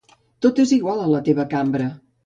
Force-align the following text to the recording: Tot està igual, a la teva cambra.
Tot 0.45 0.61
està 0.63 0.77
igual, 0.79 1.05
a 1.05 1.13
la 1.13 1.23
teva 1.31 1.49
cambra. 1.57 1.97